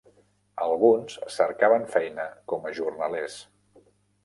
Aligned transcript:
Alguns 0.67 1.17
cercaven 1.35 1.85
feina 1.97 2.27
com 2.53 2.67
a 2.71 2.75
jornalers. 2.81 3.39